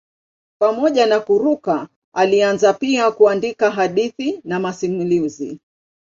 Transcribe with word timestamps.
Pamoja 0.61 1.05
na 1.05 1.19
kuruka 1.19 1.87
alianza 2.13 2.73
pia 2.73 3.11
kuandika 3.11 3.71
hadithi 3.71 4.41
na 4.43 4.59
masimulizi. 4.59 5.59